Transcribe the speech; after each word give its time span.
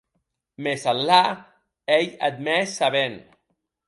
Mès 0.63 0.81
Allà 0.91 1.23
ei 1.95 2.07
eth 2.27 2.39
mès 2.45 2.69
sabent! 2.77 3.19